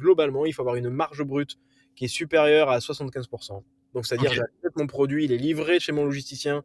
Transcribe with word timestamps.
globalement, 0.00 0.46
il 0.46 0.52
faut 0.52 0.62
avoir 0.62 0.76
une 0.76 0.88
marge 0.90 1.22
brute 1.22 1.58
qui 1.94 2.06
est 2.06 2.08
supérieure 2.08 2.70
à 2.70 2.78
75%. 2.78 3.62
Donc, 3.94 4.06
c'est-à-dire, 4.06 4.30
Ok. 4.30 4.36
j'achète 4.36 4.76
mon 4.76 4.86
produit, 4.86 5.24
il 5.24 5.32
est 5.32 5.36
livré 5.36 5.78
chez 5.78 5.92
mon 5.92 6.04
logisticien 6.04 6.64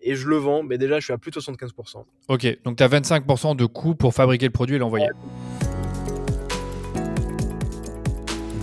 et 0.00 0.16
je 0.16 0.26
le 0.26 0.36
vends, 0.36 0.62
mais 0.62 0.78
déjà, 0.78 0.98
je 0.98 1.04
suis 1.04 1.12
à 1.12 1.18
plus 1.18 1.30
de 1.30 1.38
75%. 1.40 2.04
Ok, 2.28 2.58
donc 2.64 2.76
tu 2.76 2.82
as 2.82 2.88
25% 2.88 3.54
de 3.56 3.66
coût 3.66 3.94
pour 3.94 4.14
fabriquer 4.14 4.46
le 4.46 4.52
produit 4.52 4.76
et 4.76 4.78
l'envoyer. 4.78 5.06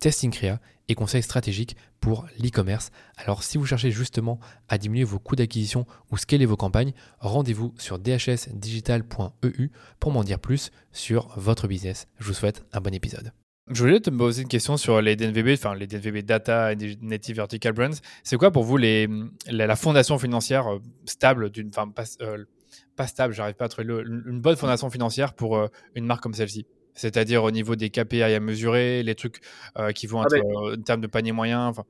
testing 0.00 0.30
créa 0.30 0.58
et 0.88 0.94
conseils 0.94 1.22
stratégiques 1.22 1.76
pour 2.00 2.26
l'e-commerce. 2.38 2.90
Alors 3.16 3.44
si 3.44 3.58
vous 3.58 3.66
cherchez 3.66 3.90
justement 3.90 4.40
à 4.68 4.78
diminuer 4.78 5.04
vos 5.04 5.18
coûts 5.18 5.36
d'acquisition 5.36 5.86
ou 6.10 6.16
scaler 6.16 6.46
vos 6.46 6.56
campagnes, 6.56 6.92
rendez-vous 7.20 7.74
sur 7.78 7.98
dhsdigital.eu 7.98 9.70
pour 10.00 10.10
m'en 10.10 10.24
dire 10.24 10.40
plus 10.40 10.70
sur 10.90 11.28
votre 11.36 11.68
business. 11.68 12.08
Je 12.18 12.26
vous 12.26 12.34
souhaite 12.34 12.64
un 12.72 12.80
bon 12.80 12.92
épisode. 12.92 13.32
Je 13.70 13.84
voulais 13.84 14.00
te 14.00 14.10
poser 14.10 14.42
une 14.42 14.48
question 14.48 14.76
sur 14.76 15.00
les 15.00 15.14
DNVB, 15.14 15.50
enfin 15.52 15.76
les 15.76 15.86
DNVB 15.86 16.24
Data 16.24 16.72
et 16.72 16.76
Native 17.02 17.36
Vertical 17.36 17.72
Brands. 17.72 18.00
C'est 18.24 18.36
quoi 18.36 18.50
pour 18.50 18.64
vous 18.64 18.76
la, 18.76 19.76
fondation 19.76 20.18
financière 20.18 20.66
euh, 20.66 20.78
stable 21.04 21.50
d'une, 21.50 21.68
enfin 21.68 21.88
pas, 21.88 22.02
euh, 22.20 22.44
pas 22.96 23.06
stable, 23.06 23.32
j'arrive 23.32 23.54
pas 23.54 23.66
à 23.66 23.68
trouver 23.68 23.86
une 23.86 24.40
bonne 24.40 24.56
fondation 24.56 24.90
financière 24.90 25.34
pour 25.34 25.56
euh, 25.56 25.68
une 25.94 26.04
marque 26.04 26.20
comme 26.20 26.34
celle-ci? 26.34 26.66
C'est-à-dire 26.94 27.44
au 27.44 27.50
niveau 27.50 27.76
des 27.76 27.90
KPI 27.90 28.22
à 28.22 28.40
mesurer, 28.40 29.02
les 29.02 29.14
trucs 29.14 29.40
euh, 29.78 29.92
qui 29.92 30.06
vont 30.06 30.22
être 30.22 30.34
Ah 30.34 30.38
ben. 30.40 30.68
euh, 30.70 30.76
en 30.76 30.82
termes 30.82 31.00
de 31.00 31.06
panier 31.06 31.32
moyen. 31.32 31.66
enfin. 31.66 31.84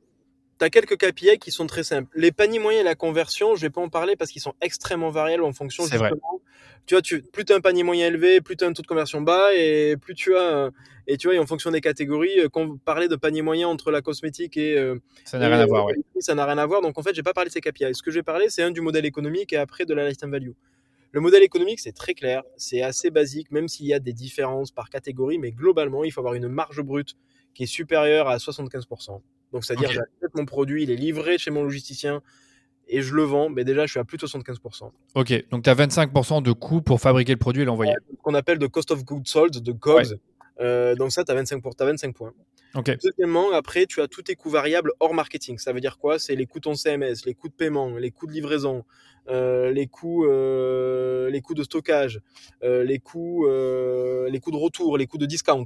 tu 0.58 0.64
as 0.64 0.70
quelques 0.70 0.96
KPI 0.96 1.38
qui 1.38 1.50
sont 1.50 1.66
très 1.66 1.82
simples. 1.84 2.10
Les 2.14 2.32
paniers 2.32 2.58
moyens 2.58 2.82
et 2.82 2.84
la 2.84 2.94
conversion, 2.94 3.56
je 3.56 3.62
vais 3.62 3.70
pas 3.70 3.80
en 3.80 3.88
parler 3.88 4.16
parce 4.16 4.30
qu'ils 4.30 4.42
sont 4.42 4.54
extrêmement 4.60 5.10
variables 5.10 5.44
en 5.44 5.52
fonction 5.52 5.84
C'est 5.84 5.96
vrai. 5.96 6.10
justement. 6.10 6.40
Tu 6.86 6.94
vois, 6.94 7.02
tu, 7.02 7.22
plus 7.22 7.44
tu 7.44 7.52
as 7.52 7.56
un 7.56 7.60
panier 7.60 7.82
moyen 7.82 8.06
élevé, 8.06 8.40
plus 8.40 8.56
tu 8.56 8.64
as 8.64 8.66
un 8.66 8.72
taux 8.72 8.82
de 8.82 8.86
conversion 8.86 9.20
bas 9.20 9.54
et 9.54 9.96
plus 10.00 10.14
tu 10.14 10.36
as 10.36 10.70
et 11.06 11.16
tu 11.16 11.26
vois, 11.26 11.34
et 11.34 11.38
en 11.38 11.46
fonction 11.46 11.70
des 11.72 11.80
catégories, 11.80 12.38
euh, 12.40 12.48
quand 12.48 12.60
on 12.62 12.76
parlait 12.76 13.08
de 13.08 13.16
panier 13.16 13.42
moyen 13.42 13.66
entre 13.68 13.90
la 13.90 14.00
cosmétique 14.00 14.56
et 14.56 14.76
Ça 15.24 15.38
n'a 15.38 15.48
rien 15.48 15.58
à 15.60 15.66
voir, 15.66 15.86
ouais. 15.86 15.94
ça 16.20 16.34
n'a 16.34 16.44
rien 16.46 16.58
à 16.58 16.66
voir. 16.66 16.82
Donc 16.82 16.98
en 16.98 17.02
fait, 17.02 17.14
j'ai 17.14 17.22
pas 17.22 17.32
parlé 17.32 17.48
de 17.48 17.52
ces 17.52 17.60
KPI. 17.60 17.94
Ce 17.94 18.02
que 18.02 18.10
j'ai 18.10 18.22
parlé, 18.22 18.46
c'est 18.48 18.62
un 18.62 18.70
du 18.70 18.80
modèle 18.80 19.04
économique 19.06 19.52
et 19.52 19.56
après 19.56 19.84
de 19.86 19.94
la 19.94 20.08
lifetime 20.08 20.30
value. 20.30 20.50
Le 21.12 21.20
modèle 21.20 21.42
économique, 21.42 21.80
c'est 21.80 21.92
très 21.92 22.14
clair, 22.14 22.42
c'est 22.56 22.82
assez 22.82 23.10
basique, 23.10 23.50
même 23.50 23.66
s'il 23.68 23.86
y 23.86 23.94
a 23.94 23.98
des 23.98 24.12
différences 24.12 24.70
par 24.70 24.88
catégorie, 24.90 25.38
mais 25.38 25.50
globalement, 25.50 26.04
il 26.04 26.12
faut 26.12 26.20
avoir 26.20 26.34
une 26.34 26.48
marge 26.48 26.82
brute 26.82 27.14
qui 27.54 27.64
est 27.64 27.66
supérieure 27.66 28.28
à 28.28 28.36
75%. 28.36 29.20
Donc, 29.52 29.64
c'est-à-dire, 29.64 29.88
Ok. 29.88 29.94
j'achète 29.94 30.34
mon 30.34 30.44
produit, 30.46 30.84
il 30.84 30.90
est 30.90 30.96
livré 30.96 31.36
chez 31.38 31.50
mon 31.50 31.64
logisticien 31.64 32.22
et 32.86 33.02
je 33.02 33.14
le 33.14 33.24
vends, 33.24 33.48
mais 33.50 33.64
déjà, 33.64 33.86
je 33.86 33.90
suis 33.90 34.00
à 34.00 34.04
plus 34.04 34.18
de 34.18 34.26
75%. 34.26 34.92
Ok, 35.16 35.48
donc 35.50 35.64
tu 35.64 35.70
as 35.70 35.74
25% 35.74 36.42
de 36.42 36.52
coût 36.52 36.80
pour 36.80 37.00
fabriquer 37.00 37.32
le 37.32 37.38
produit 37.38 37.62
et 37.62 37.64
l'envoyer. 37.64 37.94
Ce 38.08 38.16
qu'on 38.22 38.34
appelle 38.34 38.58
de 38.58 38.66
cost 38.68 38.92
of 38.92 39.04
goods 39.04 39.22
sold, 39.24 39.58
de 39.58 39.72
COGS. 39.72 40.16
Euh, 40.60 40.94
donc, 40.94 41.10
ça, 41.10 41.24
tu 41.24 41.32
as 41.32 41.34
25, 41.34 41.60
pour, 41.62 41.74
t'as 41.74 41.86
25 41.86 42.14
points. 42.14 42.32
Ok, 42.74 42.96
Deuxièmement, 43.02 43.52
après, 43.52 43.86
tu 43.86 44.00
as 44.00 44.06
tous 44.06 44.22
tes 44.22 44.36
coûts 44.36 44.50
variables 44.50 44.92
hors 45.00 45.12
marketing. 45.12 45.58
Ça 45.58 45.72
veut 45.72 45.80
dire 45.80 45.98
quoi? 45.98 46.18
C'est 46.18 46.36
les 46.36 46.46
coûts 46.46 46.60
de 46.60 46.64
ton 46.64 46.74
CMS, 46.74 47.24
les 47.26 47.34
coûts 47.34 47.48
de 47.48 47.54
paiement, 47.54 47.96
les 47.96 48.10
coûts 48.10 48.26
de 48.26 48.32
livraison, 48.32 48.84
euh, 49.28 49.70
les, 49.70 49.86
coûts, 49.86 50.24
euh, 50.26 51.30
les 51.30 51.40
coûts 51.40 51.54
de 51.54 51.62
stockage, 51.64 52.20
euh, 52.62 52.84
les, 52.84 52.98
coûts, 52.98 53.46
les 53.46 54.40
coûts 54.40 54.50
de 54.50 54.56
retour, 54.56 54.98
les 54.98 55.06
coûts 55.06 55.18
de 55.18 55.26
discount. 55.26 55.64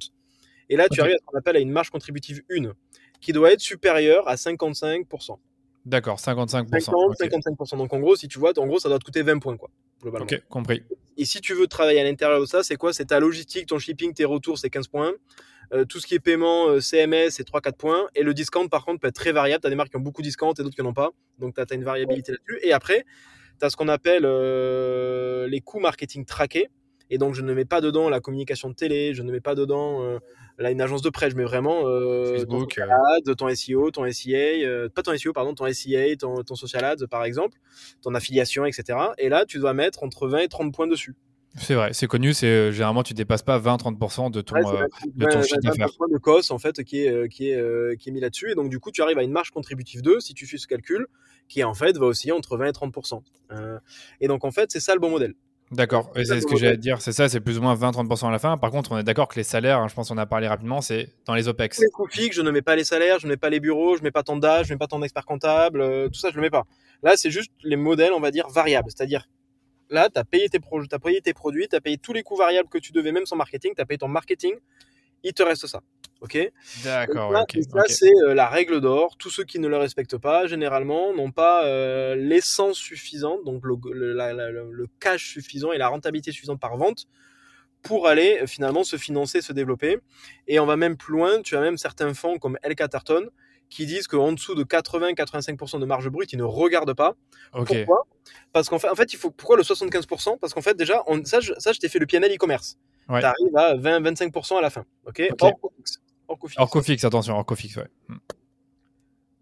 Et 0.70 0.76
là, 0.76 0.88
tu 0.90 1.00
arrives 1.00 1.14
à 1.14 1.18
ce 1.18 1.24
qu'on 1.24 1.38
appelle 1.38 1.56
à 1.56 1.60
une 1.60 1.70
marge 1.70 1.90
contributive 1.90 2.42
1, 2.50 2.72
qui 3.20 3.32
doit 3.32 3.52
être 3.52 3.60
supérieure 3.60 4.26
à 4.26 4.36
55%. 4.36 5.38
d'accord, 5.84 6.18
55%. 6.18 6.80
50, 6.80 6.94
ok. 6.94 7.16
55%. 7.20 7.76
Donc 7.76 7.92
en 7.92 8.00
gros, 8.00 8.16
si 8.16 8.28
tu 8.28 8.38
vois, 8.38 8.58
en 8.58 8.66
gros, 8.66 8.78
ça 8.78 8.88
doit 8.88 8.98
te 8.98 9.04
coûter 9.04 9.22
20 9.22 9.38
points, 9.40 9.58
quoi, 9.58 9.70
globalement. 10.02 10.24
Ok, 10.24 10.42
compris. 10.48 10.82
Et 11.18 11.26
si 11.26 11.40
tu 11.40 11.52
veux 11.52 11.66
travailler 11.66 12.00
à 12.00 12.04
l'intérieur 12.04 12.40
de 12.40 12.46
ça, 12.46 12.62
c'est 12.62 12.76
quoi? 12.76 12.94
C'est 12.94 13.06
ta 13.06 13.20
logistique, 13.20 13.66
ton 13.66 13.78
shipping, 13.78 14.14
tes 14.14 14.24
retours, 14.24 14.58
c'est 14.58 14.70
15 14.70 14.88
points. 14.88 15.12
Euh, 15.74 15.84
tout 15.84 16.00
ce 16.00 16.06
qui 16.06 16.14
est 16.14 16.20
paiement, 16.20 16.68
euh, 16.68 16.80
CMS, 16.80 17.30
c'est 17.30 17.46
3-4 17.46 17.76
points. 17.76 18.08
Et 18.14 18.22
le 18.22 18.32
discount, 18.32 18.68
par 18.68 18.84
contre, 18.84 19.00
peut 19.00 19.08
être 19.08 19.14
très 19.14 19.32
variable. 19.32 19.60
Tu 19.60 19.66
as 19.66 19.70
des 19.70 19.76
marques 19.76 19.90
qui 19.90 19.96
ont 19.96 20.00
beaucoup 20.00 20.22
de 20.22 20.26
discount 20.26 20.52
et 20.52 20.62
d'autres 20.62 20.74
qui 20.74 20.82
n'en 20.82 20.90
ont 20.90 20.94
pas. 20.94 21.10
Donc, 21.38 21.54
tu 21.54 21.60
as, 21.60 21.74
une 21.74 21.84
variabilité 21.84 22.32
là-dessus. 22.32 22.60
Et 22.62 22.72
après, 22.72 23.04
tu 23.58 23.66
as 23.66 23.70
ce 23.70 23.76
qu'on 23.76 23.88
appelle 23.88 24.24
euh, 24.24 25.48
les 25.48 25.60
coûts 25.60 25.80
marketing 25.80 26.24
traqués. 26.24 26.68
Et 27.10 27.18
donc, 27.18 27.34
je 27.34 27.42
ne 27.42 27.52
mets 27.52 27.64
pas 27.64 27.80
dedans 27.80 28.08
la 28.08 28.20
communication 28.20 28.70
de 28.70 28.74
télé, 28.74 29.14
je 29.14 29.22
ne 29.22 29.30
mets 29.30 29.40
pas 29.40 29.54
dedans 29.54 30.02
euh, 30.02 30.18
là, 30.58 30.70
une 30.70 30.80
agence 30.80 31.02
de 31.02 31.10
presse, 31.10 31.32
je 31.32 31.36
mets 31.36 31.44
vraiment 31.44 31.82
euh, 31.86 32.24
Facebook, 32.38 32.74
ton 32.74 32.82
social 32.82 32.90
ads, 32.92 33.34
ton 33.34 33.54
SEO, 33.54 33.90
ton 33.90 34.10
SEA, 34.10 34.64
euh, 34.64 34.88
pas 34.88 35.02
ton 35.02 35.16
SEO, 35.16 35.32
pardon, 35.32 35.54
ton 35.54 35.70
SEA, 35.70 36.16
ton, 36.18 36.42
ton 36.42 36.54
social 36.54 36.84
ads, 36.84 37.06
par 37.10 37.24
exemple, 37.24 37.58
ton 38.02 38.14
affiliation, 38.14 38.64
etc. 38.64 38.98
Et 39.18 39.28
là, 39.28 39.44
tu 39.44 39.58
dois 39.58 39.74
mettre 39.74 40.02
entre 40.02 40.28
20 40.28 40.38
et 40.38 40.48
30 40.48 40.74
points 40.74 40.86
dessus. 40.86 41.14
C'est 41.56 41.74
vrai, 41.74 41.92
c'est 41.92 42.06
connu, 42.06 42.34
c'est 42.34 42.46
euh, 42.46 42.72
généralement 42.72 43.02
tu 43.02 43.14
dépasses 43.14 43.42
pas 43.42 43.58
20-30% 43.58 44.30
de 44.30 44.40
ton. 44.40 44.56
Ouais, 44.56 44.62
euh, 44.66 44.86
20, 45.16 45.26
de 45.26 45.26
ton 45.26 45.38
20, 45.38 45.42
chiffre 45.42 45.60
20 45.62 45.70
d'affaires. 45.70 45.88
de 46.10 46.18
COS 46.18 46.50
en 46.50 46.58
fait 46.58 46.82
qui 46.82 47.04
est, 47.04 47.08
euh, 47.08 47.28
qui, 47.28 47.50
est, 47.50 47.96
qui 47.98 48.08
est 48.08 48.12
mis 48.12 48.20
là-dessus. 48.20 48.50
Et 48.50 48.54
donc 48.54 48.70
du 48.70 48.80
coup, 48.80 48.90
tu 48.90 49.02
arrives 49.02 49.18
à 49.18 49.22
une 49.22 49.32
marge 49.32 49.50
contributive 49.50 50.02
2 50.02 50.20
si 50.20 50.34
tu 50.34 50.46
suis 50.46 50.58
ce 50.58 50.66
calcul, 50.66 51.06
qui 51.48 51.62
en 51.64 51.74
fait 51.74 51.96
va 51.96 52.06
osciller 52.06 52.32
entre 52.32 52.56
20 52.56 52.66
et 52.66 52.70
30%. 52.70 53.22
Euh, 53.52 53.78
et 54.20 54.28
donc 54.28 54.44
en 54.44 54.50
fait, 54.50 54.70
c'est 54.70 54.80
ça 54.80 54.94
le 54.94 55.00
bon 55.00 55.10
modèle. 55.10 55.34
D'accord, 55.70 56.12
et 56.14 56.24
c'est 56.24 56.40
ce 56.40 56.46
que 56.46 56.56
j'allais 56.56 56.76
dire, 56.76 57.00
c'est 57.00 57.12
ça, 57.12 57.28
c'est 57.28 57.40
plus 57.40 57.58
ou 57.58 57.62
moins 57.62 57.74
20-30% 57.74 58.28
à 58.28 58.30
la 58.30 58.38
fin. 58.38 58.58
Par 58.58 58.70
contre, 58.70 58.92
on 58.92 58.98
est 58.98 59.02
d'accord 59.02 59.28
que 59.28 59.36
les 59.36 59.42
salaires, 59.42 59.78
hein, 59.78 59.88
je 59.88 59.94
pense 59.94 60.08
qu'on 60.08 60.18
a 60.18 60.26
parlé 60.26 60.46
rapidement, 60.46 60.82
c'est 60.82 61.08
dans 61.24 61.34
les 61.34 61.48
OPEX. 61.48 61.80
Les 61.80 61.88
coûts 61.88 62.06
fixes, 62.06 62.36
je 62.36 62.42
ne 62.42 62.50
mets 62.50 62.62
pas 62.62 62.76
les 62.76 62.84
salaires, 62.84 63.18
je 63.18 63.26
ne 63.26 63.32
mets 63.32 63.36
pas 63.38 63.48
les 63.48 63.60
bureaux, 63.60 63.96
je 63.96 64.00
ne 64.00 64.04
mets 64.04 64.10
pas 64.10 64.22
tant 64.22 64.36
d'âge, 64.36 64.66
je 64.66 64.72
ne 64.72 64.74
mets 64.74 64.78
pas 64.78 64.86
tant 64.86 64.98
d'experts 65.00 65.24
comptables, 65.24 65.80
euh, 65.80 66.08
tout 66.08 66.20
ça, 66.20 66.28
je 66.28 66.34
ne 66.34 66.36
le 66.36 66.42
mets 66.42 66.50
pas. 66.50 66.64
Là, 67.02 67.14
c'est 67.16 67.30
juste 67.30 67.50
les 67.64 67.76
modèles, 67.76 68.12
on 68.12 68.20
va 68.20 68.30
dire, 68.30 68.46
variables. 68.48 68.90
C'est-à-dire, 68.94 69.26
là, 69.90 70.08
tu 70.10 70.18
as 70.18 70.24
payé 70.24 70.48
tes, 70.48 70.60
pro 70.60 70.80
as 70.80 70.98
payé 70.98 71.20
tes 71.20 71.32
produits, 71.34 71.68
tu 71.68 71.76
as 71.76 71.80
payé 71.80 71.98
tous 71.98 72.12
les 72.12 72.22
coûts 72.22 72.36
variables 72.36 72.68
que 72.68 72.78
tu 72.78 72.92
devais, 72.92 73.12
même 73.12 73.26
sans 73.26 73.36
marketing, 73.36 73.74
tu 73.74 73.82
as 73.82 73.86
payé 73.86 73.98
ton 73.98 74.08
marketing, 74.08 74.54
il 75.22 75.32
te 75.32 75.42
reste 75.42 75.66
ça. 75.66 75.80
OK? 76.20 76.38
D'accord, 76.82 77.32
ça, 77.32 77.42
ok. 77.42 77.56
et 77.56 77.62
ça, 77.62 77.82
c'est 77.88 78.12
euh, 78.26 78.34
la 78.34 78.48
règle 78.48 78.80
d'or. 78.80 79.16
Tous 79.18 79.30
ceux 79.30 79.44
qui 79.44 79.58
ne 79.58 79.68
le 79.68 79.76
respectent 79.76 80.16
pas, 80.16 80.46
généralement, 80.46 81.12
n'ont 81.12 81.32
pas 81.32 81.66
euh, 81.66 82.14
l'essence 82.14 82.78
suffisante, 82.78 83.44
donc 83.44 83.62
le, 83.64 83.76
le, 83.92 84.12
la- 84.14 84.32
la- 84.32 84.50
le- 84.50 84.70
le 84.72 84.86
cash 85.00 85.32
suffisant 85.32 85.72
et 85.72 85.78
la 85.78 85.88
rentabilité 85.88 86.32
suffisante 86.32 86.60
par 86.60 86.76
vente 86.76 87.06
pour 87.82 88.08
aller 88.08 88.38
euh, 88.42 88.46
finalement 88.46 88.84
se 88.84 88.96
financer, 88.96 89.42
se 89.42 89.52
développer. 89.52 89.98
Et 90.48 90.58
on 90.60 90.66
va 90.66 90.76
même 90.76 90.96
plus 90.96 91.12
loin. 91.12 91.42
Tu 91.42 91.56
as 91.56 91.60
même 91.60 91.76
certains 91.76 92.14
fonds 92.14 92.38
comme 92.38 92.58
El 92.62 92.74
Caterton 92.74 93.28
qui 93.70 93.86
disent 93.86 94.06
qu'en 94.06 94.32
dessous 94.32 94.54
de 94.54 94.64
80-85% 94.64 95.80
de 95.80 95.86
marge 95.86 96.08
brute, 96.08 96.32
ils 96.32 96.38
ne 96.38 96.44
regardent 96.44 96.94
pas. 96.94 97.14
Pourquoi? 97.52 98.06
Parce 98.52 98.68
qu'en 98.68 98.78
fait, 98.78 98.88
en 98.88 98.94
fait, 98.94 99.12
il 99.12 99.16
faut 99.16 99.30
pourquoi 99.30 99.56
le 99.56 99.62
75% 99.62 100.38
Parce 100.38 100.54
qu'en 100.54 100.62
fait, 100.62 100.76
déjà, 100.76 101.02
on, 101.06 101.24
ça, 101.24 101.40
je, 101.40 101.52
ça, 101.58 101.72
je 101.72 101.78
t'ai 101.78 101.88
fait 101.88 101.98
le 101.98 102.06
PNL 102.06 102.32
e-commerce. 102.32 102.78
Ouais. 103.08 103.20
Tu 103.20 103.26
arrives 103.26 103.56
à 103.56 103.74
20-25% 103.76 104.58
à 104.58 104.60
la 104.60 104.70
fin. 104.70 104.84
Ok, 105.06 105.22
Ok. 105.30 105.40
Hors 105.42 105.60
coût 105.60 105.72
fixe. 105.76 106.00
Hors 106.28 106.38
coût 106.38 106.48
fixe. 106.48 106.60
hors 106.60 106.84
fixe, 106.84 107.04
attention, 107.04 107.36
hors 107.36 107.58
fixe, 107.58 107.76
ouais. 107.76 107.88
Hmm. 108.08 108.16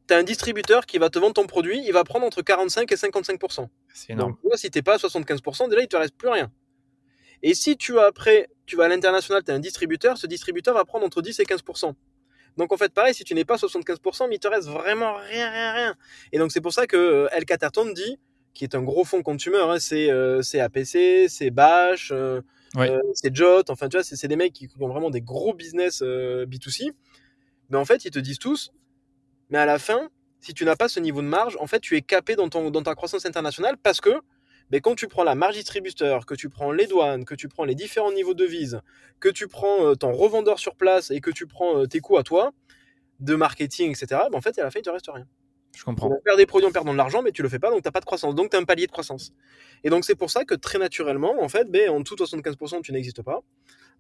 tu 0.09 0.15
as 0.15 0.17
un 0.17 0.23
distributeur 0.25 0.87
qui 0.87 0.99
va 0.99 1.11
te 1.11 1.19
vendre 1.19 1.35
ton 1.35 1.47
produit, 1.47 1.83
il 1.85 1.93
va 1.93 2.05
prendre 2.05 2.27
entre 2.27 2.43
45 2.43 2.91
et 2.91 2.95
55%. 2.97 3.69
C'est 3.95 4.13
énorme. 4.13 4.33
Donc, 4.43 4.53
tu 4.53 4.59
si 4.59 4.71
t'es 4.71 4.83
pas 4.83 4.95
à 4.95 4.97
75%, 4.97 5.69
déjà, 5.69 5.83
il 5.83 5.89
te 5.89 5.97
reste 5.97 6.17
plus 6.17 6.29
rien. 6.29 6.51
Et 7.43 7.55
si 7.55 7.77
tu 7.77 7.99
as 7.99 8.07
après, 8.07 8.49
tu 8.67 8.77
vas 8.77 8.85
à 8.85 8.89
l'international, 8.89 9.43
tu 9.45 9.51
as 9.51 9.55
un 9.55 9.61
distributeur, 9.61 10.17
ce 10.17 10.27
distributeur 10.27 10.75
va 10.75 10.85
prendre 10.85 11.05
entre 11.05 11.23
10 11.23 11.41
et 11.41 11.45
15%. 11.45 11.93
Donc 12.57 12.73
en 12.73 12.77
fait, 12.77 12.93
pareil, 12.93 13.15
si 13.15 13.25
tu 13.25 13.35
n'es 13.35 13.45
pas 13.45 13.55
à 13.55 13.59
75%, 13.59 14.29
mais 14.29 14.37
il 14.37 14.39
te 14.39 14.49
reste 14.49 14.69
vraiment 14.69 15.15
rien, 15.15 15.51
rien, 15.51 15.73
rien. 15.73 15.95
Et 16.33 16.39
donc 16.39 16.53
c'est 16.53 16.61
pour 16.61 16.73
ça 16.73 16.87
que 16.87 16.97
euh, 16.97 17.29
El 17.33 17.45
Caterton 17.45 17.91
dit, 17.93 18.19
qui 18.55 18.65
est 18.65 18.75
un 18.75 18.83
gros 18.83 19.05
fonds 19.05 19.23
consumer, 19.23 19.59
hein, 19.63 19.79
c'est 19.79 20.11
euh, 20.11 20.43
c'est 20.43 20.61
APC, 20.61 21.29
c'est 21.29 21.51
Bash, 21.51 22.11
euh, 22.13 22.41
Ouais. 22.75 22.91
euh, 22.91 22.99
c'est 23.13 23.35
Jot, 23.37 23.65
enfin 23.69 23.89
tu 23.91 23.99
vois, 23.99 24.03
c'est 24.05 24.29
des 24.29 24.37
mecs 24.37 24.55
qui 24.55 24.67
ont 24.81 24.89
vraiment 24.89 25.11
des 25.11 25.21
gros 25.21 25.53
business 25.53 26.01
euh, 26.03 26.47
B2C. 26.47 26.93
Mais 27.69 27.77
en 27.77 27.85
fait, 27.85 28.05
ils 28.07 28.11
te 28.11 28.19
disent 28.19 28.39
tous, 28.39 28.73
mais 29.51 29.59
à 29.59 29.67
la 29.67 29.79
fin, 29.79 30.09
si 30.41 30.55
tu 30.55 30.65
n'as 30.65 30.75
pas 30.77 30.89
ce 30.89 30.99
niveau 30.99 31.21
de 31.21 31.27
marge, 31.27 31.57
en 31.61 31.67
fait, 31.67 31.81
tu 31.81 31.97
es 31.97 32.03
capé 32.03 32.35
dans, 32.35 32.49
ton, 32.49 32.71
dans 32.71 32.83
ta 32.83 32.95
croissance 32.95 33.27
internationale 33.27 33.77
parce 33.77 34.01
que 34.01 34.11
Mais 34.73 34.81
quand 34.81 34.95
tu 34.95 35.07
prends 35.07 35.23
la 35.23 35.35
marge 35.35 35.55
distributeur, 35.55 36.25
que 36.25 36.35
tu 36.35 36.49
prends 36.49 36.73
les 36.73 36.87
douanes, 36.87 37.25
que 37.27 37.35
tu 37.35 37.47
prends 37.47 37.65
les 37.65 37.75
différents 37.75 38.11
niveaux 38.11 38.35
de 38.35 38.43
devise, 38.43 38.81
que 39.21 39.29
tu 39.29 39.47
prends 39.47 39.87
euh, 39.87 39.95
ton 39.95 40.13
revendeur 40.13 40.59
sur 40.59 40.75
place 40.75 41.11
et 41.11 41.21
que 41.21 41.31
tu 41.31 41.47
prends 41.47 41.79
euh, 41.79 41.87
tes 41.87 42.01
coûts 42.01 42.17
à 42.17 42.23
toi, 42.23 42.53
de 43.21 43.35
marketing, 43.35 43.91
etc., 43.91 44.23
ben 44.31 44.39
en 44.39 44.41
fait, 44.41 44.59
à 44.59 44.65
la 44.65 44.71
fin, 44.71 44.81
il 44.81 44.83
te 44.83 44.91
reste 44.91 45.11
rien. 45.13 45.27
Je 45.77 45.85
comprends. 45.85 46.09
On 46.09 46.21
faire 46.23 46.37
des 46.37 46.47
produits 46.47 46.69
en 46.69 46.73
perdant 46.73 46.93
de 46.93 46.99
l'argent, 46.99 47.23
mais 47.23 47.33
tu 47.33 47.43
le 47.43 47.49
fais 47.49 47.59
pas, 47.59 47.71
donc 47.71 47.83
tu 47.83 47.89
n'as 47.89 47.93
pas 47.93 48.01
de 48.01 48.05
croissance. 48.05 48.35
Donc 48.35 48.51
tu 48.51 48.57
as 48.57 48.61
un 48.61 48.65
palier 48.65 48.87
de 48.87 48.93
croissance. 48.93 49.33
Et 49.85 49.91
donc 49.91 50.05
c'est 50.05 50.15
pour 50.15 50.31
ça 50.31 50.45
que 50.45 50.55
très 50.55 50.79
naturellement, 50.79 51.35
en 51.43 51.49
fait, 51.49 51.71
ben, 51.71 51.91
en 51.91 52.01
dessous 52.01 52.17
de 52.17 52.25
75%, 52.25 52.83
tu 52.83 52.93
n'existes 52.93 53.23
pas. 53.23 53.41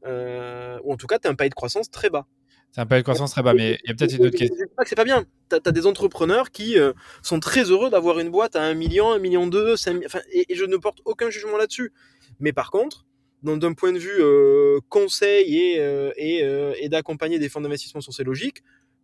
Euh, 0.06 0.78
ou 0.84 0.92
en 0.92 0.96
tout 0.96 1.06
cas, 1.06 1.18
tu 1.18 1.28
as 1.28 1.30
un 1.30 1.34
palier 1.34 1.50
de 1.50 1.54
croissance 1.54 1.90
très 1.90 2.10
bas. 2.10 2.26
C'est 2.72 2.80
un 2.80 2.86
palier 2.86 3.02
de 3.02 3.04
croissance 3.04 3.30
très 3.32 3.42
bas, 3.42 3.54
mais 3.54 3.78
il 3.84 3.90
y 3.90 3.92
a 3.92 3.94
peut-être 3.94 4.16
une 4.16 4.26
autre 4.26 4.36
question. 4.36 4.56
pas 4.76 4.82
que 4.82 4.88
c'est 4.88 4.96
pas 4.96 5.04
bien. 5.04 5.24
Tu 5.50 5.56
as, 5.64 5.72
des 5.72 5.86
entrepreneurs 5.86 6.50
qui 6.50 6.78
euh, 6.78 6.92
sont 7.22 7.38
très 7.38 7.64
heureux 7.64 7.90
d'avoir 7.90 8.18
une 8.18 8.30
boîte 8.30 8.56
à 8.56 8.62
1 8.62 8.74
million, 8.74 9.12
1 9.12 9.18
million 9.18 9.46
2, 9.46 9.76
5 9.76 10.02
enfin, 10.06 10.20
et, 10.32 10.50
et, 10.50 10.54
je 10.56 10.64
ne 10.64 10.76
porte 10.78 11.00
aucun 11.04 11.28
jugement 11.28 11.58
là-dessus. 11.58 11.92
Mais 12.40 12.52
par 12.52 12.70
contre, 12.70 13.04
d'un 13.42 13.74
point 13.74 13.92
de 13.92 13.98
vue 13.98 14.20
euh, 14.20 14.80
conseil 14.88 15.54
et, 15.54 15.80
euh, 15.80 16.12
et, 16.16 16.42
et 16.80 16.88
d'accompagner 16.88 17.38
des 17.38 17.48
fonds 17.48 17.60
d'investissement 17.60 18.00
sur 18.00 18.14
ces 18.14 18.24
logiques, 18.24 18.62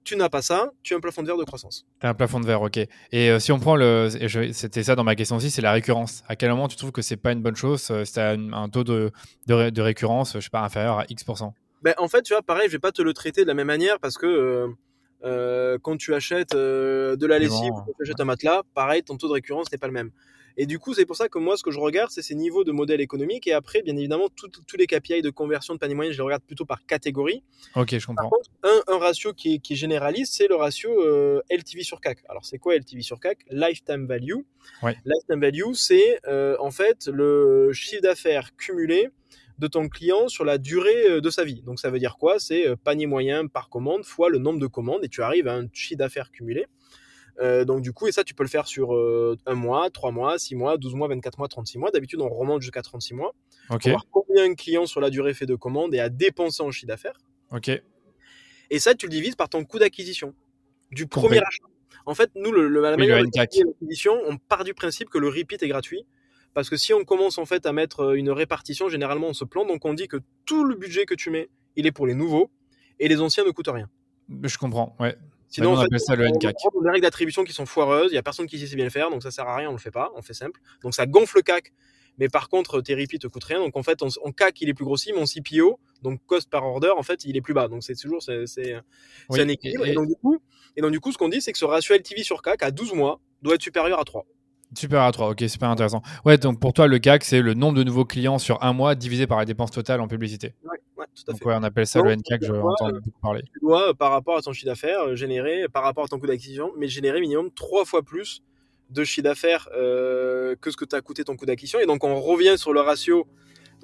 tu 0.09 0.17
n'as 0.17 0.31
pas 0.31 0.41
ça, 0.41 0.71
tu 0.83 0.95
as 0.95 0.97
un 0.97 1.01
plafond 1.01 1.21
de 1.21 1.27
verre 1.27 1.37
de 1.37 1.45
croissance. 1.45 1.87
Tu 2.01 2.07
as 2.07 2.11
un 2.11 2.15
plafond 2.15 2.41
de 2.41 2.47
verre, 2.47 2.63
ok. 2.63 2.79
Et 2.79 2.89
euh, 3.13 3.39
si 3.39 3.53
on 3.53 3.59
prend 3.59 3.77
le. 3.77 4.09
C'était 4.53 4.83
ça 4.83 4.97
dans 4.97 5.05
ma 5.05 5.15
question 5.15 5.37
aussi, 5.37 5.51
c'est 5.51 5.61
la 5.61 5.73
récurrence. 5.73 6.23
À 6.29 6.37
quel 6.37 6.49
moment 6.51 6.67
tu 6.67 6.77
trouves 6.77 6.93
que 6.93 7.03
c'est 7.03 7.19
pas 7.19 7.33
une 7.33 7.43
bonne 7.43 7.57
chose 7.57 7.87
euh, 7.91 8.07
si 8.07 8.15
tu 8.15 8.21
as 8.21 8.31
un, 8.31 8.53
un, 8.55 8.71
taux 8.71 8.85
de, 8.85 9.13
de, 9.47 9.69
de, 9.69 9.83
récurrence, 9.83 10.35
je 10.35 10.41
sais 10.41 10.51
pas, 10.51 10.63
inférieur 10.63 11.01
à 11.01 11.05
X% 11.11 11.53
ben, 11.83 11.95
En 11.99 12.09
fait, 12.09 12.23
tu 12.23 12.33
vois, 12.33 12.43
pareil, 12.43 12.67
je 12.67 12.73
vais 12.73 12.79
pas 12.79 12.93
te 12.93 13.03
le 13.03 13.13
traiter 13.13 13.43
de 13.43 13.49
la 13.49 13.55
même 13.55 13.67
manière 13.67 13.99
parce 14.01 14.17
que 14.17 14.69
euh, 15.25 15.79
quand 15.83 15.97
tu 15.97 16.15
achètes 16.15 16.55
de 16.55 17.27
la 17.27 17.39
lessive, 17.39 17.73
quand 17.73 17.93
tu 17.97 18.03
achètes 18.03 18.21
un 18.21 18.25
matelas, 18.25 18.63
pareil, 18.75 19.03
ton 19.03 19.17
taux 19.17 19.29
de 19.29 19.33
récurrence 19.35 19.71
n'est 19.73 19.79
pas 19.79 19.89
le 19.89 19.93
même. 19.93 20.11
Et 20.61 20.67
du 20.67 20.81
coup, 20.81 20.93
c'est 20.93 21.07
pour 21.07 21.15
ça 21.15 21.29
que 21.29 21.39
moi, 21.39 21.57
ce 21.57 21.63
que 21.63 21.71
je 21.71 21.79
regarde, 21.79 22.11
c'est 22.11 22.21
ces 22.21 22.35
niveaux 22.35 22.65
de 22.65 22.73
modèle 22.73 23.01
économique. 23.01 23.47
Et 23.47 23.53
après, 23.53 23.81
bien 23.81 23.97
évidemment, 23.97 24.29
tous 24.35 24.77
les 24.77 24.89
KPI 24.89 25.23
de 25.23 25.31
conversion 25.31 25.73
de 25.73 25.79
panier 25.79 25.95
moyen, 25.95 26.11
je 26.11 26.17
les 26.17 26.25
regarde 26.25 26.43
plutôt 26.43 26.65
par 26.65 26.85
catégorie. 26.85 27.45
Ok, 27.77 27.97
je 27.97 28.05
comprends. 28.05 28.29
Par 28.29 28.31
contre, 28.31 28.51
un, 28.65 28.83
un 28.93 28.99
ratio 28.99 29.33
qui 29.33 29.55
est, 29.55 29.59
qui 29.61 29.75
est 29.75 29.77
généraliste, 29.77 30.35
c'est 30.35 30.49
le 30.49 30.57
ratio 30.57 30.91
euh, 30.91 31.41
LTV 31.49 31.85
sur 31.85 32.01
CAC. 32.01 32.25
Alors, 32.29 32.45
c'est 32.45 32.59
quoi 32.59 32.75
LTV 32.75 33.03
sur 33.03 33.21
CAC 33.21 33.39
Lifetime 33.51 34.07
Value. 34.07 34.41
Ouais. 34.83 34.97
Lifetime 35.05 35.41
Value, 35.41 35.75
c'est 35.75 36.19
euh, 36.27 36.57
en 36.59 36.73
fait 36.73 37.07
le 37.07 37.73
chiffre 37.73 38.03
d'affaires 38.03 38.57
cumulé 38.57 39.11
de 39.59 39.67
ton 39.67 39.89
client 39.89 40.29
sur 40.29 40.45
la 40.45 40.59
durée 40.59 41.11
euh, 41.11 41.21
de 41.21 41.31
sa 41.31 41.45
vie. 41.45 41.63
Donc, 41.63 41.81
ça 41.81 41.91
veut 41.91 41.99
dire 41.99 42.17
quoi? 42.17 42.39
C'est 42.39 42.77
panier 42.85 43.07
moyen 43.07 43.47
par 43.47 43.69
commande 43.69 44.05
fois 44.05 44.31
le 44.31 44.39
nombre 44.39 44.59
de 44.59 44.67
commandes 44.67 45.05
et 45.05 45.09
tu 45.09 45.23
arrives 45.23 45.49
à 45.49 45.55
un 45.55 45.67
chiffre 45.73 45.99
d'affaires 45.99 46.31
cumulé. 46.31 46.67
Euh, 47.41 47.65
donc 47.65 47.83
du 47.83 47.93
coup, 47.93 48.09
et 48.09 48.13
ça, 48.13 48.25
tu 48.25 48.35
peux 48.35 48.43
le 48.43 48.49
faire 48.49 48.67
sur 48.67 48.95
euh, 48.95 49.37
un 49.47 49.55
mois, 49.55 49.91
trois 49.91 50.11
mois, 50.11 50.39
six 50.39 50.57
mois, 50.57 50.77
12 50.77 50.95
mois, 50.95 51.07
24 51.09 51.39
mois, 51.39 51.49
36 51.49 51.79
mois. 51.79 51.91
D'habitude, 51.93 52.21
on 52.21 52.29
remonte 52.29 52.63
jusqu'à 52.63 52.83
36 52.83 53.15
mois. 53.15 53.33
Ok. 53.71 53.83
Pour 53.83 53.91
voir 53.91 54.05
combien 54.11 54.45
un 54.45 54.55
client 54.55 54.87
sur 54.87 55.01
la 55.01 55.09
durée 55.11 55.35
fait 55.35 55.47
de 55.47 55.55
commandes 55.55 55.95
et 55.95 56.01
a 56.01 56.09
dépensé 56.09 56.63
en 56.63 56.71
chiffre 56.73 56.89
d'affaires. 56.89 57.19
Ok. 57.53 57.71
Et 58.71 58.79
ça, 58.81 58.95
tu 58.95 59.07
le 59.07 59.11
divises 59.11 59.37
par 59.37 59.49
ton 59.49 59.65
coût 59.65 59.79
d'acquisition 59.79 60.35
du 60.91 61.07
premier 61.07 61.39
achat. 61.39 61.65
En 62.07 62.15
fait, 62.15 62.31
nous, 62.35 62.51
le, 62.51 62.69
le, 62.69 62.81
la 62.81 62.97
Oui, 62.97 63.07
NCAC. 63.07 63.33
d'acquisition, 63.33 64.19
on 64.27 64.37
part 64.37 64.65
du 64.65 64.75
principe 64.75 65.09
que 65.09 65.19
le 65.19 65.29
repeat 65.29 65.63
est 65.63 65.69
gratuit. 65.69 66.05
Parce 66.55 66.71
que 66.71 66.77
si 66.77 66.93
on 66.95 67.05
commence 67.05 67.39
en 67.39 67.45
fait 67.47 67.67
à 67.67 67.73
mettre 67.73 68.01
euh, 68.01 68.15
une 68.15 68.31
répartition, 68.31 68.89
généralement 68.89 69.29
on 69.29 69.33
se 69.35 69.45
plante. 69.45 69.69
Donc 69.69 69.85
on 69.85 69.95
dit 69.95 70.09
que 70.09 70.17
tout 70.45 70.65
le 70.65 70.75
budget 70.75 71.05
que 71.07 71.15
tu 71.15 71.31
mets, 71.31 71.49
il 71.77 71.87
est 71.87 71.93
pour 71.93 72.07
les 72.07 72.15
nouveaux 72.15 72.51
et 72.99 73.07
les 73.09 73.21
anciens 73.21 73.45
ne 73.45 73.51
coûtent 73.51 73.69
rien. 73.69 73.89
Je 74.43 74.59
comprends, 74.59 74.97
ouais. 75.01 75.17
Sinon, 75.51 75.71
on 75.71 75.73
en 75.75 75.81
fait, 75.81 75.87
appelle 75.87 76.01
ça 76.01 76.15
le 76.17 76.27
on- 76.27 76.31
NCAC. 76.35 76.57
on 76.75 76.81
a 76.81 76.83
des 76.85 76.91
règles 76.91 77.03
d'attribution 77.03 77.43
qui 77.45 77.53
sont 77.55 77.65
foireuses, 77.65 78.11
il 78.13 78.15
y 78.15 78.19
a 78.19 78.23
personne 78.23 78.47
qui 78.47 78.59
sait 78.67 78.77
bien 78.77 78.85
le 78.85 78.91
faire, 78.91 79.09
donc 79.11 79.23
ça 79.23 79.31
sert 79.31 79.47
à 79.49 79.57
rien, 79.57 79.69
on 79.71 79.73
le 79.73 79.79
fait 79.79 79.91
pas, 79.91 80.11
on 80.15 80.21
fait 80.23 80.35
simple. 80.35 80.61
Donc 80.83 80.95
ça 80.95 81.07
gonfle 81.07 81.37
le 81.37 81.43
CAC, 81.43 81.73
mais 82.19 82.29
par 82.29 82.49
contre 82.51 82.83
tes 82.83 82.95
repeats 82.95 83.17
te 83.19 83.27
coûtent 83.29 83.45
rien. 83.45 83.61
Donc 83.61 83.75
en 83.77 83.83
fait, 83.83 84.03
on, 84.03 84.09
on 84.25 84.33
CAC 84.33 84.61
il 84.61 84.69
est 84.69 84.75
plus 84.75 84.85
grossi, 84.85 85.13
mais 85.15 85.21
en 85.21 85.25
CPO, 85.25 85.79
donc 86.03 86.21
cost 86.27 86.51
par 86.51 86.65
order, 86.67 86.91
en 86.97 87.03
fait 87.03 87.25
il 87.25 87.37
est 87.37 87.41
plus 87.41 87.55
bas. 87.55 87.69
Donc 87.69 87.83
c'est 87.83 87.95
toujours 87.95 88.23
c'est 88.23 88.45
c'est 88.47 88.75
Oui, 88.75 88.81
c'est 89.37 89.41
un 89.43 89.49
équilibre. 89.49 89.87
et- 89.87 89.91
Et, 89.91 89.95
donc 89.95 90.09
du 90.09 90.17
coup, 90.17 90.39
et 90.77 90.83
donc 90.83 90.91
du 90.93 91.01
coup, 91.01 91.13
ce 91.13 91.19
qu'on 91.19 91.29
dit, 91.31 91.41
c'est 91.41 91.53
que 91.53 91.59
ce 91.59 91.65
ratio 91.65 91.95
LTV 91.95 92.23
sur 92.25 92.43
CAC 92.43 92.63
à 92.63 92.71
12 92.71 92.93
mois 92.93 93.21
doit 93.41 93.55
être 93.55 93.63
supérieur 93.63 93.99
à 94.01 94.05
3. 94.05 94.27
Super 94.75 95.03
à 95.03 95.13
3, 95.13 95.31
ok, 95.31 95.45
super 95.49 95.71
intéressant. 95.71 96.03
Ouais, 96.25 96.37
donc 96.37 96.61
pour 96.61 96.73
toi, 96.75 96.87
le 96.87 96.99
CAC, 96.99 97.25
c'est 97.25 97.41
le 97.41 97.55
nombre 97.55 97.79
de 97.79 97.85
nouveaux 97.85 98.05
clients 98.05 98.39
sur 98.39 98.63
un 98.63 98.73
mois 98.75 98.95
divisé 98.95 99.27
par 99.27 99.39
la 99.39 99.45
dépense 99.47 99.71
totale 99.71 100.01
en 100.01 100.09
publicité. 100.09 100.55
Ouais, 100.63 100.79
ouais, 100.99 101.07
tout 101.15 101.23
à 101.27 101.33
Donc 101.33 101.39
fait. 101.41 101.47
ouais, 101.47 101.55
on 101.57 101.63
appelle 101.63 101.87
ça 101.87 102.01
Donc, 102.01 102.09
le 102.09 102.17
NCAC, 102.17 102.45
je 102.45 102.53
entends 102.53 102.89
euh, 102.89 102.93
beaucoup 103.01 103.19
parler. 103.23 103.43
Tu 103.55 103.61
dois, 103.63 103.91
euh, 103.91 103.95
par 103.95 104.11
rapport 104.13 104.37
à 104.37 104.43
ton 104.43 104.53
chiffre 104.53 104.67
d'affaires, 104.67 105.01
euh, 105.09 105.15
générer, 105.15 105.69
par 105.73 105.83
rapport 105.85 106.05
à 106.05 106.09
ton 106.09 106.19
coût 106.19 106.27
d'acquisition, 106.27 106.73
mais 106.77 106.87
générer 106.89 107.21
minimum 107.21 107.51
trois 107.51 107.85
fois 107.87 108.03
plus 108.03 108.43
de 108.91 109.05
chiffre 109.05 109.25
d'affaires 109.25 109.69
euh, 109.75 110.55
que 110.61 110.71
ce 110.71 110.77
que 110.77 110.85
t'a 110.85 111.01
coûté 111.01 111.25
ton 111.25 111.37
coût 111.37 111.47
d'acquisition. 111.47 111.79
Et 111.81 111.87
donc 111.87 112.05
on 112.05 112.21
revient 112.21 112.57
sur 112.59 112.73
le 112.73 112.81
ratio 112.81 113.27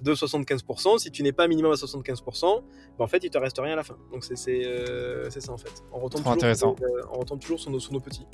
de 0.03 0.15
75%. 0.15 0.99
Si 0.99 1.11
tu 1.11 1.23
n'es 1.23 1.33
pas 1.33 1.47
minimum 1.49 1.73
à 1.73 1.77
75%, 1.77 2.63
ben, 2.99 3.05
en 3.05 3.07
fait 3.07 3.23
il 3.25 3.31
te 3.31 3.39
reste 3.39 3.59
rien 3.59 3.73
à 3.73 3.77
la 3.77 3.85
fin. 3.85 3.97
Donc 4.13 4.25
c'est 4.25 4.67
euh, 4.67 5.31
ça 5.31 5.53
en 5.53 5.57
fait. 5.57 5.83
On 5.93 5.99
retombe 6.01 6.21
toujours, 6.23 6.33
intéressant. 6.33 6.77
sur, 6.77 6.87
on 7.13 7.21
retombe 7.21 7.41
toujours 7.41 7.61
sur 7.61 7.71
nos, 7.71 7.81
sur 7.81 7.93
nos 7.93 8.01
petits. 8.01 8.27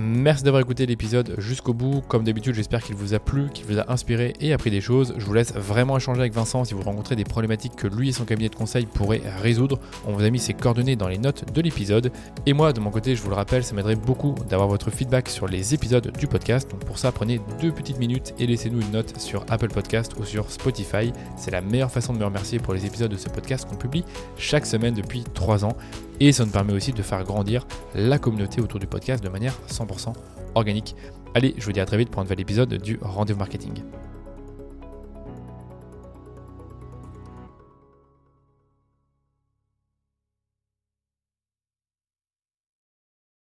Merci 0.00 0.44
d'avoir 0.44 0.62
écouté 0.62 0.86
l'épisode 0.86 1.34
jusqu'au 1.38 1.74
bout. 1.74 2.02
Comme 2.06 2.22
d'habitude, 2.22 2.54
j'espère 2.54 2.84
qu'il 2.84 2.94
vous 2.94 3.14
a 3.14 3.18
plu, 3.18 3.48
qu'il 3.52 3.64
vous 3.66 3.80
a 3.80 3.90
inspiré 3.90 4.32
et 4.40 4.52
appris 4.52 4.70
des 4.70 4.80
choses. 4.80 5.12
Je 5.18 5.24
vous 5.24 5.32
laisse 5.32 5.52
vraiment 5.54 5.96
échanger 5.96 6.20
avec 6.20 6.32
Vincent 6.32 6.64
si 6.64 6.72
vous 6.72 6.82
rencontrez 6.82 7.16
des 7.16 7.24
problématiques 7.24 7.74
que 7.74 7.88
lui 7.88 8.10
et 8.10 8.12
son 8.12 8.24
cabinet 8.24 8.48
de 8.48 8.54
conseil 8.54 8.86
pourraient 8.86 9.22
résoudre. 9.42 9.80
On 10.06 10.12
vous 10.12 10.22
a 10.22 10.30
mis 10.30 10.38
ses 10.38 10.54
coordonnées 10.54 10.94
dans 10.94 11.08
les 11.08 11.18
notes 11.18 11.52
de 11.52 11.60
l'épisode. 11.60 12.12
Et 12.46 12.52
moi, 12.52 12.72
de 12.72 12.78
mon 12.78 12.92
côté, 12.92 13.16
je 13.16 13.22
vous 13.22 13.28
le 13.28 13.34
rappelle, 13.34 13.64
ça 13.64 13.74
m'aiderait 13.74 13.96
beaucoup 13.96 14.36
d'avoir 14.48 14.68
votre 14.68 14.92
feedback 14.92 15.28
sur 15.28 15.48
les 15.48 15.74
épisodes 15.74 16.12
du 16.16 16.28
podcast. 16.28 16.70
Donc 16.70 16.84
pour 16.84 16.96
ça, 16.96 17.10
prenez 17.10 17.40
deux 17.60 17.72
petites 17.72 17.98
minutes 17.98 18.34
et 18.38 18.46
laissez-nous 18.46 18.80
une 18.80 18.92
note 18.92 19.18
sur 19.18 19.44
Apple 19.48 19.68
Podcast 19.68 20.12
ou 20.16 20.24
sur 20.24 20.48
Spotify. 20.52 21.12
C'est 21.36 21.50
la 21.50 21.60
meilleure 21.60 21.90
façon 21.90 22.12
de 22.12 22.18
me 22.18 22.24
remercier 22.24 22.60
pour 22.60 22.72
les 22.72 22.86
épisodes 22.86 23.10
de 23.10 23.16
ce 23.16 23.28
podcast 23.28 23.68
qu'on 23.68 23.74
publie 23.74 24.04
chaque 24.36 24.64
semaine 24.64 24.94
depuis 24.94 25.24
3 25.34 25.64
ans. 25.64 25.76
Et 26.20 26.32
ça 26.32 26.44
nous 26.44 26.50
permet 26.50 26.72
aussi 26.72 26.92
de 26.92 27.02
faire 27.02 27.22
grandir 27.24 27.66
la 27.94 28.18
communauté 28.18 28.60
autour 28.60 28.80
du 28.80 28.86
podcast 28.86 29.22
de 29.22 29.28
manière 29.28 29.54
100% 29.68 30.12
organique. 30.54 30.96
Allez, 31.34 31.54
je 31.58 31.64
vous 31.64 31.72
dis 31.72 31.80
à 31.80 31.86
très 31.86 31.96
vite 31.96 32.10
pour 32.10 32.20
un 32.20 32.24
nouvel 32.24 32.40
épisode 32.40 32.74
du 32.74 32.98
Rendez-vous 33.00 33.38
Marketing. 33.38 33.82